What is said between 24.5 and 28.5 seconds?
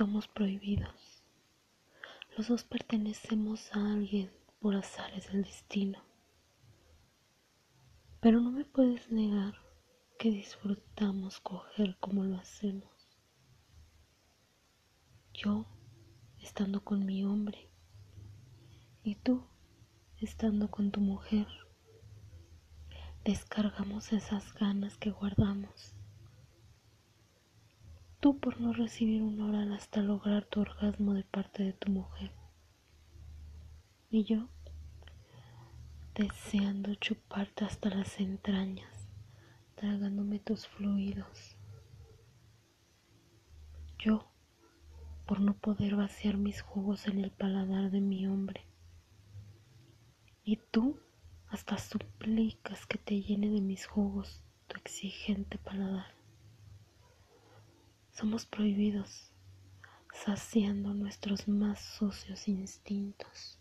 ganas que guardamos. Tú